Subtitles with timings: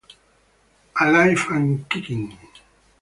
[0.99, 2.35] Alive and Kicking